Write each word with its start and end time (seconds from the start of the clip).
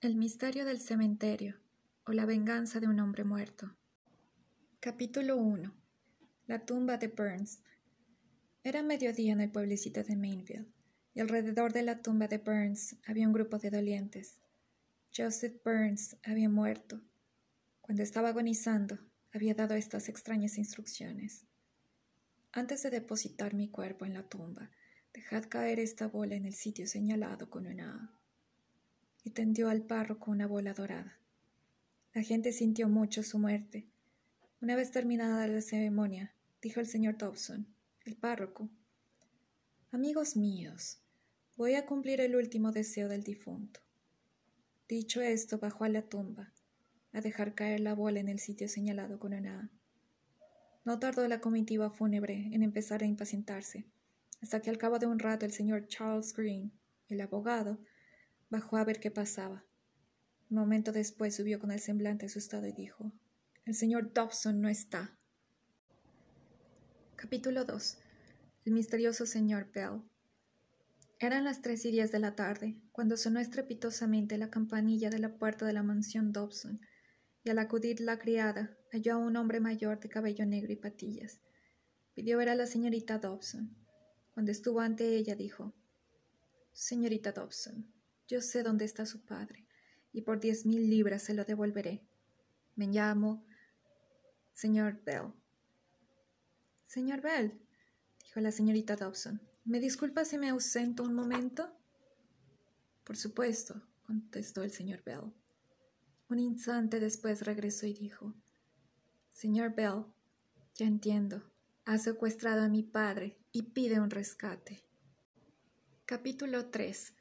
El 0.00 0.14
misterio 0.14 0.64
del 0.64 0.80
cementerio 0.80 1.56
o 2.06 2.12
la 2.12 2.24
venganza 2.24 2.78
de 2.78 2.86
un 2.86 3.00
hombre 3.00 3.24
muerto. 3.24 3.74
Capítulo 4.78 5.36
1. 5.36 5.74
La 6.46 6.64
tumba 6.64 6.98
de 6.98 7.08
Burns. 7.08 7.58
Era 8.62 8.84
mediodía 8.84 9.32
en 9.32 9.40
el 9.40 9.50
pueblecito 9.50 10.04
de 10.04 10.14
Mainville, 10.14 10.68
y 11.14 11.20
alrededor 11.20 11.72
de 11.72 11.82
la 11.82 12.00
tumba 12.00 12.28
de 12.28 12.38
Burns 12.38 12.94
había 13.08 13.26
un 13.26 13.32
grupo 13.32 13.58
de 13.58 13.70
dolientes. 13.70 14.38
Joseph 15.12 15.60
Burns 15.64 16.16
había 16.22 16.48
muerto. 16.48 17.00
Cuando 17.80 18.04
estaba 18.04 18.28
agonizando, 18.28 19.00
había 19.32 19.54
dado 19.54 19.74
estas 19.74 20.08
extrañas 20.08 20.58
instrucciones. 20.58 21.44
Antes 22.52 22.84
de 22.84 22.90
depositar 22.90 23.52
mi 23.52 23.68
cuerpo 23.68 24.04
en 24.04 24.14
la 24.14 24.22
tumba, 24.28 24.70
dejad 25.12 25.46
caer 25.48 25.80
esta 25.80 26.06
bola 26.06 26.36
en 26.36 26.44
el 26.44 26.54
sitio 26.54 26.86
señalado 26.86 27.50
con 27.50 27.66
una 27.66 28.17
y 29.28 29.30
tendió 29.30 29.68
al 29.68 29.82
párroco 29.82 30.30
una 30.30 30.46
bola 30.46 30.72
dorada. 30.72 31.18
La 32.14 32.22
gente 32.22 32.50
sintió 32.50 32.88
mucho 32.88 33.22
su 33.22 33.38
muerte. 33.38 33.86
Una 34.62 34.74
vez 34.74 34.90
terminada 34.90 35.46
la 35.46 35.60
ceremonia, 35.60 36.34
dijo 36.62 36.80
el 36.80 36.86
señor 36.86 37.18
Dobson, 37.18 37.66
el 38.06 38.16
párroco, 38.16 38.70
Amigos 39.90 40.34
míos, 40.34 41.02
voy 41.58 41.74
a 41.74 41.84
cumplir 41.84 42.22
el 42.22 42.36
último 42.36 42.72
deseo 42.72 43.06
del 43.10 43.22
difunto. 43.22 43.80
Dicho 44.88 45.20
esto, 45.20 45.58
bajó 45.58 45.84
a 45.84 45.90
la 45.90 46.08
tumba, 46.08 46.54
a 47.12 47.20
dejar 47.20 47.54
caer 47.54 47.80
la 47.80 47.92
bola 47.92 48.20
en 48.20 48.28
el 48.28 48.38
sitio 48.38 48.66
señalado 48.66 49.18
con 49.18 49.34
una 49.34 49.60
A. 49.60 49.70
No 50.86 50.98
tardó 50.98 51.28
la 51.28 51.42
comitiva 51.42 51.90
fúnebre 51.90 52.48
en 52.54 52.62
empezar 52.62 53.02
a 53.02 53.06
impacientarse, 53.06 53.84
hasta 54.40 54.62
que 54.62 54.70
al 54.70 54.78
cabo 54.78 54.98
de 54.98 55.06
un 55.06 55.18
rato 55.18 55.44
el 55.44 55.52
señor 55.52 55.86
Charles 55.86 56.32
Green, 56.32 56.72
el 57.10 57.20
abogado, 57.20 57.78
Bajó 58.50 58.78
a 58.78 58.84
ver 58.84 58.98
qué 58.98 59.10
pasaba. 59.10 59.66
Un 60.50 60.56
momento 60.56 60.90
después 60.90 61.36
subió 61.36 61.58
con 61.58 61.70
el 61.70 61.80
semblante 61.80 62.26
asustado 62.26 62.66
y 62.66 62.72
dijo, 62.72 63.12
El 63.66 63.74
señor 63.74 64.14
Dobson 64.14 64.62
no 64.62 64.70
está. 64.70 65.18
Capítulo 67.16 67.66
2. 67.66 67.98
El 68.64 68.72
misterioso 68.72 69.26
señor 69.26 69.70
Bell. 69.70 70.00
Eran 71.18 71.44
las 71.44 71.60
tres 71.60 71.84
y 71.84 71.90
diez 71.90 72.10
de 72.10 72.20
la 72.20 72.36
tarde, 72.36 72.80
cuando 72.90 73.18
sonó 73.18 73.38
estrepitosamente 73.38 74.38
la 74.38 74.48
campanilla 74.48 75.10
de 75.10 75.18
la 75.18 75.36
puerta 75.36 75.66
de 75.66 75.74
la 75.74 75.82
mansión 75.82 76.32
Dobson, 76.32 76.80
y 77.44 77.50
al 77.50 77.58
acudir 77.58 78.00
la 78.00 78.18
criada 78.18 78.78
halló 78.92 79.14
a 79.14 79.18
un 79.18 79.36
hombre 79.36 79.60
mayor 79.60 80.00
de 80.00 80.08
cabello 80.08 80.46
negro 80.46 80.72
y 80.72 80.76
patillas. 80.76 81.42
Pidió 82.14 82.38
ver 82.38 82.48
a 82.48 82.54
la 82.54 82.66
señorita 82.66 83.18
Dobson. 83.18 83.76
Cuando 84.32 84.52
estuvo 84.52 84.80
ante 84.80 85.16
ella, 85.16 85.34
dijo, 85.34 85.74
Señorita 86.72 87.32
Dobson, 87.32 87.92
yo 88.28 88.42
sé 88.42 88.62
dónde 88.62 88.84
está 88.84 89.06
su 89.06 89.24
padre, 89.24 89.66
y 90.12 90.20
por 90.20 90.38
diez 90.38 90.66
mil 90.66 90.88
libras 90.88 91.22
se 91.22 91.34
lo 91.34 91.44
devolveré. 91.44 92.06
Me 92.76 92.86
llamo 92.86 93.44
señor 94.52 95.02
Bell. 95.02 95.32
Señor 96.86 97.22
Bell, 97.22 97.58
dijo 98.22 98.40
la 98.40 98.52
señorita 98.52 98.96
Dobson, 98.96 99.40
¿me 99.64 99.80
disculpa 99.80 100.24
si 100.24 100.36
me 100.36 100.50
ausento 100.50 101.02
un 101.02 101.14
momento? 101.14 101.74
Por 103.04 103.16
supuesto, 103.16 103.82
contestó 104.02 104.62
el 104.62 104.72
señor 104.72 105.02
Bell. 105.04 105.32
Un 106.28 106.38
instante 106.38 107.00
después 107.00 107.42
regresó 107.42 107.86
y 107.86 107.94
dijo, 107.94 108.34
Señor 109.32 109.74
Bell, 109.74 110.04
ya 110.74 110.86
entiendo, 110.86 111.50
ha 111.86 111.96
secuestrado 111.96 112.62
a 112.62 112.68
mi 112.68 112.82
padre 112.82 113.38
y 113.52 113.62
pide 113.62 114.00
un 114.00 114.10
rescate. 114.10 114.84
Capítulo 116.04 116.66
3 116.70 117.14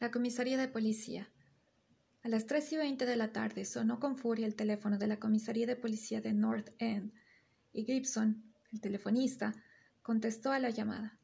la 0.00 0.10
comisaría 0.10 0.56
de 0.56 0.68
policía. 0.68 1.28
A 2.22 2.28
las 2.28 2.46
tres 2.46 2.72
y 2.72 2.76
veinte 2.76 3.06
de 3.06 3.16
la 3.16 3.32
tarde 3.32 3.64
sonó 3.64 3.98
con 3.98 4.16
furia 4.16 4.46
el 4.46 4.54
teléfono 4.54 4.98
de 4.98 5.06
la 5.06 5.18
comisaría 5.18 5.66
de 5.66 5.76
policía 5.76 6.20
de 6.20 6.32
North 6.32 6.70
End 6.78 7.12
y 7.72 7.84
Gibson, 7.84 8.42
el 8.72 8.80
telefonista, 8.80 9.54
contestó 10.02 10.52
a 10.52 10.58
la 10.58 10.70
llamada. 10.70 11.18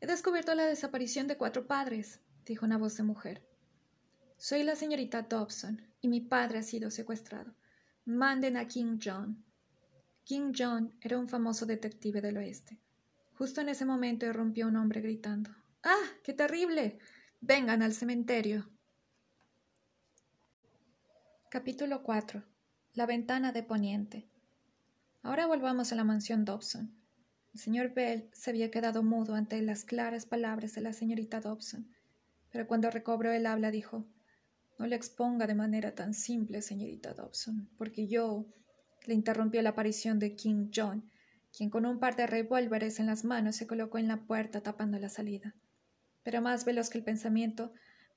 He 0.00 0.06
descubierto 0.06 0.54
la 0.54 0.66
desaparición 0.66 1.28
de 1.28 1.36
cuatro 1.36 1.66
padres, 1.66 2.20
dijo 2.44 2.66
una 2.66 2.78
voz 2.78 2.96
de 2.96 3.04
mujer. 3.04 3.46
Soy 4.36 4.64
la 4.64 4.74
señorita 4.74 5.22
Dobson 5.22 5.80
y 6.00 6.08
mi 6.08 6.20
padre 6.20 6.58
ha 6.58 6.62
sido 6.62 6.90
secuestrado. 6.90 7.54
Manden 8.04 8.56
a 8.56 8.66
King 8.66 8.98
John. 9.02 9.44
King 10.24 10.52
John 10.56 10.92
era 11.00 11.18
un 11.18 11.28
famoso 11.28 11.66
detective 11.66 12.20
del 12.20 12.38
oeste. 12.38 12.80
Justo 13.34 13.60
en 13.60 13.68
ese 13.68 13.84
momento 13.84 14.26
irrumpió 14.26 14.66
un 14.66 14.76
hombre 14.76 15.00
gritando. 15.00 15.50
¡Ah! 15.84 16.04
¡Qué 16.24 16.32
terrible! 16.32 16.98
Vengan 17.44 17.82
al 17.82 17.92
cementerio. 17.92 18.70
Capítulo 21.50 22.04
4. 22.04 22.44
La 22.94 23.04
ventana 23.04 23.50
de 23.50 23.64
poniente. 23.64 24.28
Ahora 25.24 25.48
volvamos 25.48 25.90
a 25.90 25.96
la 25.96 26.04
mansión 26.04 26.44
Dobson. 26.44 26.94
El 27.52 27.58
señor 27.58 27.94
Bell 27.94 28.30
se 28.32 28.50
había 28.50 28.70
quedado 28.70 29.02
mudo 29.02 29.34
ante 29.34 29.60
las 29.60 29.82
claras 29.82 30.24
palabras 30.24 30.74
de 30.74 30.82
la 30.82 30.92
señorita 30.92 31.40
Dobson, 31.40 31.88
pero 32.52 32.68
cuando 32.68 32.92
recobró 32.92 33.32
el 33.32 33.46
habla 33.46 33.72
dijo 33.72 34.06
No 34.78 34.86
le 34.86 34.94
exponga 34.94 35.48
de 35.48 35.56
manera 35.56 35.96
tan 35.96 36.14
simple, 36.14 36.62
señorita 36.62 37.12
Dobson, 37.12 37.68
porque 37.76 38.06
yo 38.06 38.46
le 39.04 39.14
interrumpió 39.14 39.60
la 39.62 39.70
aparición 39.70 40.20
de 40.20 40.36
King 40.36 40.70
John, 40.72 41.10
quien 41.52 41.70
con 41.70 41.86
un 41.86 41.98
par 41.98 42.14
de 42.14 42.28
revólveres 42.28 43.00
en 43.00 43.06
las 43.06 43.24
manos 43.24 43.56
se 43.56 43.66
colocó 43.66 43.98
en 43.98 44.06
la 44.06 44.26
puerta 44.26 44.62
tapando 44.62 44.96
la 45.00 45.08
salida 45.08 45.56
pero 46.22 46.40
más 46.40 46.64
veloz 46.64 46.90
que 46.90 46.98
el 46.98 47.04
pensamiento, 47.04 47.72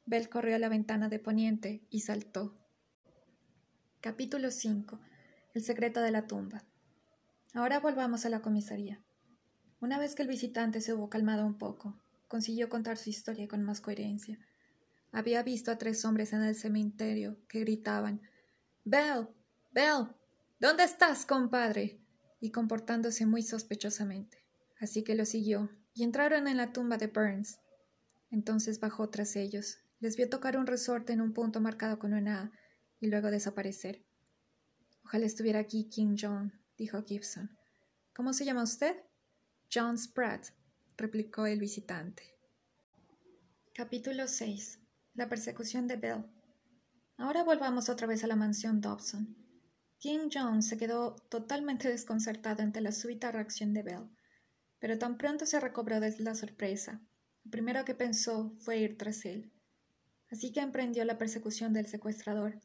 Bell 0.06 0.30
corrió 0.30 0.56
a 0.56 0.60
la 0.60 0.70
ventana 0.70 1.10
de 1.10 1.20
poniente 1.20 1.86
y 1.90 2.02
saltó. 2.02 2.56
Capítulo 4.02 4.52
5. 4.52 5.00
El 5.54 5.64
secreto 5.64 6.02
de 6.02 6.12
la 6.12 6.28
tumba. 6.28 6.64
Ahora 7.54 7.80
volvamos 7.80 8.26
a 8.26 8.30
la 8.30 8.42
comisaría. 8.42 9.02
Una 9.80 9.98
vez 9.98 10.16
que 10.16 10.22
el 10.22 10.28
visitante 10.28 10.82
se 10.82 10.94
hubo 10.94 11.10
calmado 11.10 11.46
un 11.46 11.58
poco, 11.58 12.00
consiguió 12.28 12.70
contar 12.70 12.98
su 12.98 13.10
historia 13.10 13.48
con 13.48 13.64
más 13.64 13.82
coherencia. 13.82 14.38
Había 15.12 15.42
visto 15.44 15.72
a 15.72 15.78
tres 15.78 16.04
hombres 16.06 16.34
en 16.34 16.44
el 16.44 16.56
cementerio 16.56 17.38
que 17.48 17.62
gritaban 17.62 18.22
Bell. 18.84 19.28
Bell. 19.72 20.08
¿Dónde 20.60 20.84
estás, 20.84 21.26
compadre? 21.26 22.00
y 22.40 22.52
comportándose 22.52 23.26
muy 23.26 23.42
sospechosamente. 23.42 24.44
Así 24.80 25.04
que 25.04 25.16
lo 25.16 25.26
siguió, 25.26 25.72
y 25.96 26.04
entraron 26.04 26.48
en 26.48 26.58
la 26.58 26.74
tumba 26.74 26.98
de 26.98 27.08
Burns, 27.08 27.60
entonces 28.36 28.82
bajó 28.82 29.10
tras 29.10 29.38
ellos. 29.38 29.78
Les 30.02 30.18
vio 30.18 30.30
tocar 30.30 30.58
un 30.58 30.68
resorte 30.68 31.14
en 31.14 31.22
un 31.22 31.32
punto 31.32 31.62
marcado 31.62 31.98
con 31.98 32.14
una 32.14 32.42
A 32.42 32.52
y 33.00 33.08
luego 33.08 33.32
desaparecer. 33.32 34.04
Ojalá 35.06 35.26
estuviera 35.26 35.60
aquí 35.60 35.88
King 35.90 36.18
John, 36.20 36.52
dijo 36.78 37.02
Gibson. 37.02 37.50
¿Cómo 38.14 38.34
se 38.34 38.44
llama 38.44 38.64
usted? 38.64 38.98
John 39.74 39.98
Spratt, 39.98 40.48
replicó 40.98 41.46
el 41.46 41.62
visitante. 41.62 42.24
Capítulo 43.74 44.28
6. 44.28 44.82
La 45.14 45.30
persecución 45.30 45.88
de 45.88 45.96
Bell. 45.96 46.26
Ahora 47.16 47.46
volvamos 47.46 47.88
otra 47.88 48.06
vez 48.06 48.26
a 48.26 48.28
la 48.28 48.36
mansión 48.36 48.82
Dobson. 48.82 49.34
King 49.98 50.28
John 50.30 50.62
se 50.62 50.78
quedó 50.78 51.16
totalmente 51.30 51.88
desconcertado 51.96 52.64
ante 52.64 52.82
la 52.82 52.92
súbita 52.92 53.32
reacción 53.32 53.72
de 53.74 53.84
Bell, 53.84 54.10
pero 54.80 55.00
tan 55.00 55.18
pronto 55.18 55.46
se 55.46 55.62
recobró 55.62 56.02
de 56.02 56.14
la 56.20 56.36
sorpresa 56.36 57.02
lo 57.46 57.52
primero 57.52 57.86
que 57.86 57.94
pensó 57.94 58.56
fue 58.60 58.80
ir 58.80 58.98
tras 58.98 59.24
él. 59.24 59.52
Así 60.32 60.52
que 60.52 60.62
emprendió 60.62 61.06
la 61.06 61.20
persecución 61.20 61.74
del 61.74 61.86
secuestrador. 61.86 62.60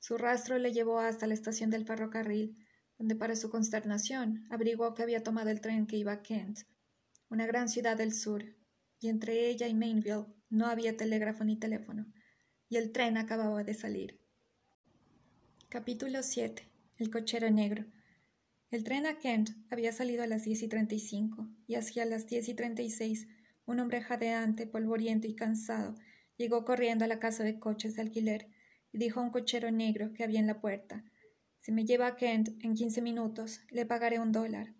Su 0.00 0.18
rastro 0.18 0.58
le 0.58 0.72
llevó 0.72 0.98
hasta 0.98 1.28
la 1.28 1.34
estación 1.34 1.70
del 1.70 1.86
ferrocarril, 1.86 2.58
donde 2.98 3.14
para 3.14 3.36
su 3.36 3.48
consternación 3.48 4.44
averiguó 4.50 4.94
que 4.94 5.04
había 5.04 5.22
tomado 5.22 5.50
el 5.50 5.60
tren 5.60 5.86
que 5.86 5.96
iba 5.96 6.12
a 6.12 6.22
Kent, 6.22 6.60
una 7.30 7.46
gran 7.46 7.68
ciudad 7.68 7.96
del 7.96 8.12
sur, 8.12 8.44
y 8.98 9.08
entre 9.08 9.48
ella 9.48 9.68
y 9.68 9.74
Mainville 9.74 10.26
no 10.50 10.66
había 10.66 10.96
telégrafo 10.96 11.44
ni 11.44 11.56
teléfono, 11.56 12.12
y 12.68 12.76
el 12.76 12.90
tren 12.90 13.16
acababa 13.16 13.62
de 13.62 13.74
salir. 13.74 14.20
Capítulo 15.68 16.24
7. 16.24 16.68
El 16.96 17.10
cochero 17.10 17.50
negro. 17.50 17.84
El 18.70 18.82
tren 18.82 19.06
a 19.06 19.18
Kent 19.18 19.50
había 19.70 19.92
salido 19.92 20.24
a 20.24 20.26
las 20.26 20.42
diez 20.42 20.62
y 20.62 20.68
treinta 20.68 20.96
y 20.96 21.00
cinco, 21.00 21.48
y 21.68 21.76
hacia 21.76 22.04
las 22.04 22.26
diez 22.26 22.48
y 22.48 22.54
treinta 22.54 22.82
y 22.82 22.90
seis 22.90 23.28
un 23.68 23.80
hombre 23.80 24.00
jadeante, 24.00 24.66
polvoriento 24.66 25.26
y 25.26 25.34
cansado, 25.34 25.94
llegó 26.38 26.64
corriendo 26.64 27.04
a 27.04 27.08
la 27.08 27.20
casa 27.20 27.44
de 27.44 27.58
coches 27.58 27.94
de 27.94 28.02
alquiler 28.02 28.48
y 28.92 28.98
dijo 28.98 29.20
a 29.20 29.22
un 29.22 29.30
cochero 29.30 29.70
negro 29.70 30.14
que 30.14 30.24
había 30.24 30.40
en 30.40 30.46
la 30.46 30.60
puerta 30.60 31.04
Si 31.60 31.70
me 31.70 31.84
lleva 31.84 32.06
a 32.06 32.16
Kent 32.16 32.48
en 32.64 32.74
quince 32.74 33.02
minutos, 33.02 33.60
le 33.70 33.84
pagaré 33.84 34.20
un 34.20 34.32
dólar. 34.32 34.74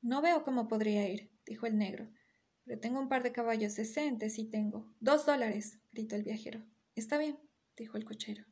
No 0.00 0.22
veo 0.22 0.44
cómo 0.44 0.68
podría 0.68 1.08
ir, 1.08 1.32
dijo 1.44 1.66
el 1.66 1.76
negro. 1.76 2.08
Pero 2.64 2.78
tengo 2.78 3.00
un 3.00 3.08
par 3.08 3.24
de 3.24 3.32
caballos 3.32 3.74
decentes 3.74 4.38
y 4.38 4.44
tengo. 4.44 4.94
Dos 5.00 5.26
dólares, 5.26 5.80
gritó 5.90 6.14
el 6.14 6.22
viajero. 6.22 6.62
Está 6.94 7.18
bien, 7.18 7.36
dijo 7.76 7.96
el 7.96 8.04
cochero. 8.04 8.44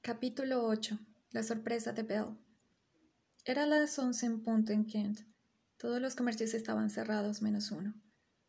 Capítulo 0.00 0.66
8. 0.66 0.98
La 1.30 1.44
sorpresa 1.44 1.92
de 1.92 2.02
Bell. 2.02 2.36
Era 3.44 3.66
las 3.66 3.96
once 4.00 4.26
en 4.26 4.42
punto 4.42 4.72
en 4.72 4.84
Kent. 4.84 5.20
Todos 5.76 6.00
los 6.00 6.16
comercios 6.16 6.54
estaban 6.54 6.90
cerrados 6.90 7.40
menos 7.40 7.70
uno 7.70 7.94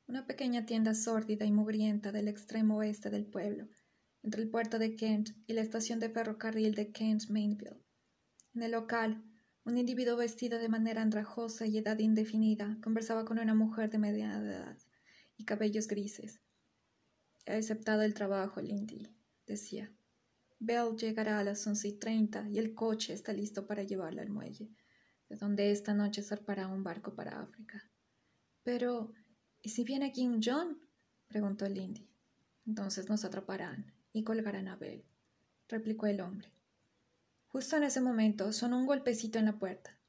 una 0.07 0.25
pequeña 0.25 0.65
tienda 0.65 0.95
sórdida 0.95 1.45
y 1.45 1.51
mugrienta 1.51 2.13
del 2.13 2.29
extremo 2.29 2.77
oeste 2.77 3.09
del 3.09 3.25
pueblo, 3.25 3.67
entre 4.23 4.41
el 4.41 4.49
puerto 4.49 4.79
de 4.79 4.95
Kent 4.95 5.31
y 5.45 5.53
la 5.53 5.61
estación 5.61 5.99
de 5.99 6.09
ferrocarril 6.09 6.73
de 6.75 6.91
Kent 6.91 7.29
Mainville. 7.29 7.83
En 8.55 8.63
el 8.63 8.71
local, 8.71 9.21
un 9.65 9.77
individuo 9.77 10.15
vestido 10.15 10.59
de 10.59 10.69
manera 10.69 11.01
andrajosa 11.01 11.65
y 11.65 11.77
edad 11.77 11.99
indefinida 11.99 12.77
conversaba 12.81 13.25
con 13.25 13.37
una 13.37 13.53
mujer 13.53 13.89
de 13.89 13.97
mediana 13.97 14.39
edad 14.39 14.77
y 15.35 15.43
cabellos 15.43 15.87
grises. 15.87 16.39
He 17.45 17.57
aceptado 17.57 18.01
el 18.01 18.13
trabajo, 18.13 18.61
Lindy, 18.61 19.13
decía. 19.45 19.93
Bell 20.59 20.95
llegará 20.95 21.39
a 21.39 21.43
las 21.43 21.67
once 21.67 21.87
y 21.89 21.99
treinta 21.99 22.47
y 22.49 22.59
el 22.59 22.73
coche 22.73 23.13
está 23.13 23.33
listo 23.33 23.67
para 23.67 23.83
llevarla 23.83 24.21
al 24.21 24.29
muelle, 24.29 24.71
de 25.27 25.35
donde 25.35 25.71
esta 25.71 25.93
noche 25.93 26.23
zarpará 26.23 26.67
un 26.67 26.83
barco 26.83 27.13
para 27.13 27.41
África. 27.41 27.91
Pero, 28.63 29.13
¿y 29.67 29.69
si 29.69 29.83
viene 29.83 30.13
King 30.13 30.39
John? 30.41 30.79
preguntó 31.27 31.67
Lindy. 31.67 32.09
Entonces 32.65 33.09
nos 33.09 33.25
atraparán 33.25 33.93
y 34.13 34.23
colgarán 34.23 34.69
a 34.69 34.77
Bell, 34.77 35.03
replicó 35.67 36.05
el 36.05 36.21
hombre. 36.21 36.53
Justo 37.49 37.75
en 37.75 37.83
ese 37.83 37.99
momento 37.99 38.53
sonó 38.53 38.79
un 38.79 38.85
golpecito 38.85 39.39
en 39.39 39.43
la 39.43 39.59
puerta. 39.59 39.99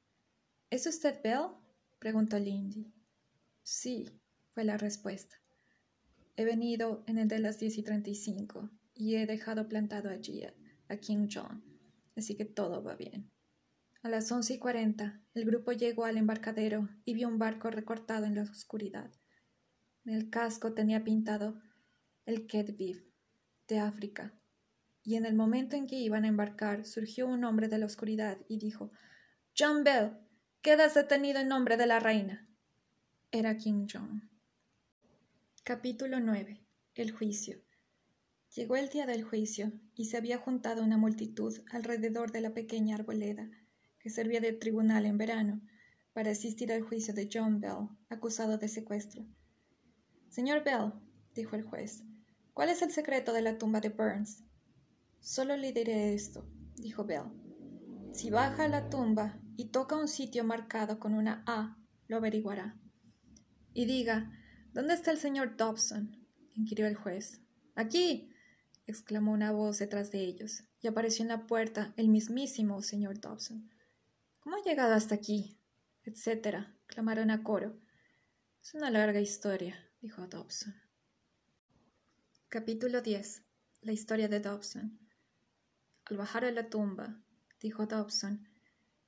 ¿Es 0.71 0.87
usted 0.87 1.21
Bell? 1.25 1.57
preguntó 1.99 2.39
Lindy. 2.39 2.95
Sí, 3.65 4.09
fue 4.53 4.63
la 4.63 4.77
respuesta. 4.77 5.35
He 6.37 6.45
venido 6.45 7.03
en 7.09 7.19
el 7.19 7.27
de 7.27 7.41
las 7.41 7.59
diez 7.59 7.79
y 7.79 7.83
treinta 7.83 8.11
y 8.11 8.15
cinco 8.15 8.71
y 8.95 9.17
he 9.17 9.27
dejado 9.27 9.67
plantado 9.67 10.09
allí 10.09 10.45
a, 10.45 10.97
King 10.99 11.27
John, 11.29 11.65
así 12.15 12.37
que 12.37 12.45
todo 12.45 12.85
va 12.85 12.95
bien. 12.95 13.29
A 14.05 14.09
las 14.09 14.31
once 14.31 14.55
y 14.55 14.61
cuarenta, 14.61 15.21
el 15.35 15.45
grupo 15.45 15.73
llegó 15.73 16.05
al 16.05 16.17
embarcadero 16.17 16.89
y 17.05 17.15
vio 17.15 17.27
un 17.27 17.41
barco 17.41 17.73
recortado 17.73 18.25
en 18.25 18.37
la 18.37 18.43
oscuridad. 18.43 19.11
En 20.05 20.15
el 20.15 20.31
casco 20.31 20.73
tenía 20.73 21.05
pintado 21.05 21.61
el 22.27 22.47
Kedviv 22.47 23.05
de 23.69 23.79
África, 23.79 24.33
y 25.03 25.17
en 25.17 25.25
el 25.25 25.35
momento 25.35 25.77
en 25.77 25.87
que 25.87 25.97
iban 25.97 26.25
a 26.25 26.29
embarcar 26.29 26.85
surgió 26.85 27.27
un 27.27 27.45
hombre 27.45 27.69
de 27.69 27.79
la 27.79 27.87
oscuridad 27.87 28.39
y 28.49 28.59
dijo 28.59 28.91
John 29.57 29.85
Bell, 29.85 30.19
quedas 30.63 30.95
detenido 30.95 31.41
en 31.41 31.49
nombre 31.49 31.77
de 31.77 31.87
la 31.87 32.01
reina. 32.01 32.47
Era 33.31 33.57
King 33.57 33.87
John. 33.91 34.29
Capítulo 35.65 36.21
9. 36.21 36.61
El 36.95 37.11
juicio. 37.11 37.61
Llegó 38.55 38.77
el 38.77 38.89
día 38.89 39.07
del 39.07 39.23
juicio 39.23 39.73
y 39.95 40.07
se 40.07 40.17
había 40.17 40.39
juntado 40.39 40.83
una 40.83 40.97
multitud 40.97 41.55
alrededor 41.71 42.33
de 42.33 42.41
la 42.41 42.55
pequeña 42.55 42.97
arboleda 42.97 43.51
que 43.99 44.11
servía 44.11 44.41
de 44.41 44.53
tribunal 44.53 45.07
en 45.07 45.19
verano 45.19 45.61
para 46.13 46.31
asistir 46.31 46.73
al 46.73 46.83
juicio 46.83 47.13
de 47.15 47.29
John 47.33 47.61
Bell, 47.61 47.89
acusado 48.09 48.59
de 48.59 48.69
secuestro. 48.69 49.27
Señor 50.29 50.63
Bell, 50.63 50.93
dijo 51.35 51.57
el 51.57 51.63
juez, 51.63 52.05
¿cuál 52.53 52.69
es 52.69 52.83
el 52.83 52.91
secreto 52.91 53.33
de 53.33 53.43
la 53.43 53.59
tumba 53.59 53.81
de 53.81 53.89
Burns? 53.89 54.45
Solo 55.21 55.57
le 55.57 55.73
diré 55.73 56.15
esto, 56.15 56.47
dijo 56.77 57.05
Bell. 57.05 57.33
Si 58.13 58.31
baja 58.31 58.65
a 58.65 58.69
la 58.69 58.91
tumba 58.91 59.41
y 59.57 59.67
toca 59.67 59.97
un 59.97 60.09
sitio 60.09 60.45
marcado 60.45 60.99
con 60.99 61.15
una 61.15 61.43
A, 61.47 61.77
lo 62.07 62.17
averiguará. 62.17 62.77
Y 63.73 63.87
diga, 63.87 64.33
¿Dónde 64.73 64.95
está 64.95 65.11
el 65.11 65.19
señor 65.19 65.57
Dobson? 65.57 66.17
inquirió 66.55 66.87
el 66.87 66.95
juez. 66.95 67.41
Aquí. 67.75 68.31
exclamó 68.87 69.33
una 69.33 69.51
voz 69.51 69.79
detrás 69.79 70.11
de 70.11 70.21
ellos, 70.21 70.65
y 70.81 70.87
apareció 70.87 71.23
en 71.23 71.29
la 71.29 71.47
puerta 71.47 71.93
el 71.97 72.09
mismísimo 72.09 72.81
señor 72.83 73.21
Dobson. 73.21 73.71
¿Cómo 74.41 74.57
ha 74.57 74.63
llegado 74.63 74.95
hasta 74.95 75.15
aquí? 75.15 75.59
etcétera. 76.05 76.75
clamaron 76.87 77.31
a 77.31 77.43
coro. 77.43 77.77
Es 78.63 78.75
una 78.75 78.91
larga 78.91 79.21
historia, 79.21 79.88
dijo 80.01 80.29
Dobson. 80.29 80.77
Capítulo 82.49 83.03
10. 83.03 83.43
La 83.83 83.91
historia 83.91 84.29
de 84.29 84.39
Dobson. 84.39 84.97
Al 86.05 86.17
bajar 86.17 86.45
a 86.45 86.53
la 86.53 86.69
tumba, 86.69 87.21
dijo 87.61 87.87
Dobson, 87.87 88.49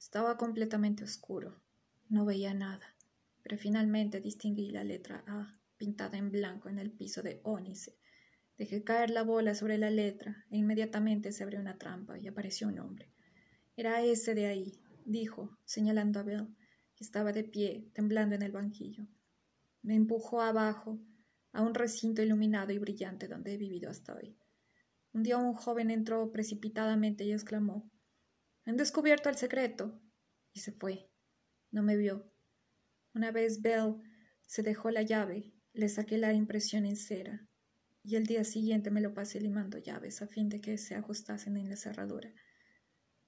estaba 0.00 0.36
completamente 0.36 1.04
oscuro. 1.04 1.62
No 2.08 2.24
veía 2.24 2.54
nada, 2.54 2.96
pero 3.42 3.56
finalmente 3.56 4.20
distinguí 4.20 4.72
la 4.72 4.82
letra 4.82 5.22
A 5.28 5.56
pintada 5.76 6.18
en 6.18 6.32
blanco 6.32 6.68
en 6.68 6.80
el 6.80 6.90
piso 6.90 7.22
de 7.22 7.40
ónice. 7.44 7.96
Dejé 8.58 8.82
caer 8.82 9.10
la 9.10 9.22
bola 9.22 9.54
sobre 9.54 9.78
la 9.78 9.90
letra 9.90 10.44
e 10.50 10.56
inmediatamente 10.56 11.30
se 11.30 11.44
abrió 11.44 11.60
una 11.60 11.78
trampa 11.78 12.18
y 12.18 12.26
apareció 12.26 12.66
un 12.66 12.80
hombre. 12.80 13.12
Era 13.76 14.02
ese 14.02 14.34
de 14.34 14.46
ahí, 14.46 14.72
dijo, 15.04 15.56
señalando 15.64 16.18
a 16.18 16.24
Bell, 16.24 16.48
que 16.96 17.04
estaba 17.04 17.32
de 17.32 17.44
pie, 17.44 17.88
temblando 17.94 18.34
en 18.34 18.42
el 18.42 18.50
banquillo. 18.50 19.06
Me 19.82 19.94
empujó 19.94 20.42
abajo, 20.42 21.00
a 21.52 21.62
un 21.62 21.74
recinto 21.74 22.22
iluminado 22.22 22.72
y 22.72 22.78
brillante 22.78 23.28
donde 23.28 23.54
he 23.54 23.56
vivido 23.56 23.90
hasta 23.90 24.14
hoy. 24.14 24.36
Un 25.12 25.22
día 25.22 25.38
un 25.38 25.54
joven 25.54 25.90
entró 25.90 26.30
precipitadamente 26.30 27.24
y 27.24 27.32
exclamó 27.32 27.90
Han 28.64 28.76
descubierto 28.76 29.28
el 29.28 29.36
secreto. 29.36 30.00
y 30.52 30.60
se 30.60 30.72
fue. 30.72 31.10
No 31.70 31.82
me 31.82 31.96
vio. 31.96 32.32
Una 33.14 33.30
vez 33.30 33.60
Bell 33.62 33.96
se 34.46 34.62
dejó 34.62 34.90
la 34.90 35.02
llave 35.02 35.52
le 35.72 35.88
saqué 35.88 36.18
la 36.18 36.32
impresión 36.32 36.84
en 36.84 36.96
cera 36.96 37.46
y 38.02 38.16
el 38.16 38.26
día 38.26 38.44
siguiente 38.44 38.90
me 38.90 39.00
lo 39.00 39.14
pasé 39.14 39.40
limando 39.40 39.78
llaves 39.78 40.22
a 40.22 40.26
fin 40.26 40.48
de 40.48 40.60
que 40.60 40.78
se 40.78 40.94
ajustasen 40.94 41.56
en 41.56 41.68
la 41.68 41.76
cerradura. 41.76 42.32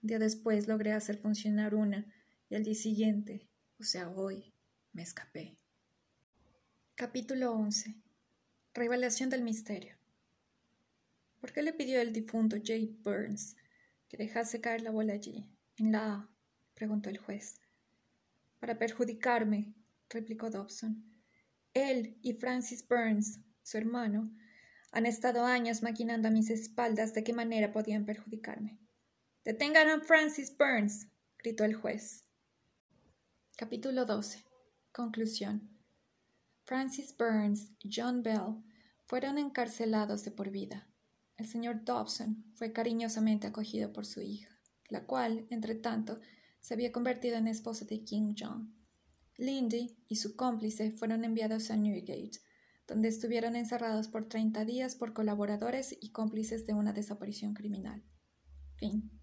Un 0.03 0.09
día 0.09 0.19
después 0.19 0.67
logré 0.67 0.93
hacer 0.93 1.19
funcionar 1.19 1.75
una 1.75 2.13
y 2.49 2.57
al 2.57 2.65
día 2.65 2.75
siguiente, 2.75 3.49
o 3.79 3.85
sea, 3.85 4.11
hoy, 4.11 4.55
me 4.93 5.03
escapé. 5.03 5.62
Capítulo 6.95 7.53
11. 7.53 7.97
Revelación 8.75 9.31
del 9.31 9.43
misterio. 9.43 9.97
¿Por 11.41 11.51
qué 11.51 11.63
le 11.63 11.73
pidió 11.73 12.01
el 12.01 12.13
difunto 12.13 12.57
J. 12.57 12.75
Burns 13.03 13.57
que 14.09 14.19
dejase 14.19 14.61
caer 14.61 14.83
la 14.83 14.91
bola 14.91 15.15
allí, 15.15 15.49
en 15.79 15.91
la 15.91 16.13
A? 16.13 16.29
preguntó 16.75 17.09
el 17.09 17.17
juez. 17.17 17.61
Para 18.61 18.79
perjudicarme, 18.79 19.73
replicó 20.11 20.51
Dobson. 20.51 21.03
Él 21.73 22.19
y 22.21 22.35
Francis 22.35 22.87
Burns, 22.87 23.41
su 23.63 23.79
hermano, 23.79 24.31
han 24.93 25.07
estado 25.07 25.47
años 25.47 25.83
maquinando 25.83 26.29
a 26.29 26.31
mis 26.31 26.51
espaldas 26.51 27.15
de 27.15 27.25
qué 27.25 27.33
manera 27.33 27.73
podían 27.73 28.05
perjudicarme. 28.05 28.79
Detengan 29.45 29.89
a 29.89 30.01
Francis 30.01 30.55
Burns, 30.57 31.09
gritó 31.39 31.65
el 31.65 31.75
juez. 31.75 32.27
Capítulo 33.57 34.05
12. 34.05 34.45
Conclusión. 34.93 35.72
Francis 36.65 37.15
Burns 37.17 37.73
y 37.81 37.91
John 37.95 38.23
Bell 38.23 38.63
fueron 39.05 39.39
encarcelados 39.39 40.25
de 40.25 40.31
por 40.31 40.51
vida. 40.51 40.89
El 41.37 41.47
señor 41.47 41.85
Dobson 41.85 42.45
fue 42.55 42.73
cariñosamente 42.73 43.47
acogido 43.47 43.93
por 43.93 44.07
su 44.07 44.21
hija, 44.21 44.49
la 44.89 45.05
cual, 45.05 45.47
entre 45.51 45.75
tanto, 45.75 46.21
se 46.61 46.75
había 46.75 46.93
convertido 46.93 47.37
en 47.37 47.49
esposa 47.49 47.85
de 47.85 48.05
King 48.05 48.35
John. 48.39 48.75
Lindy 49.37 49.97
y 50.09 50.17
su 50.17 50.37
cómplice 50.37 50.93
fueron 50.93 51.25
enviados 51.25 51.71
a 51.71 51.77
Newgate, 51.77 52.39
donde 52.87 53.09
estuvieron 53.09 53.57
encerrados 53.57 54.09
por 54.09 54.29
treinta 54.29 54.65
días 54.65 54.95
por 54.95 55.13
colaboradores 55.13 55.97
y 56.01 56.11
cómplices 56.11 56.67
de 56.67 56.75
una 56.75 56.93
desaparición 56.93 57.55
criminal. 57.55 58.05
Fin. 58.77 59.22